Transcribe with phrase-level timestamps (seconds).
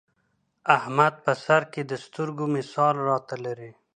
[0.77, 3.71] احمد په سرکې د سترګو مثال را ته لري.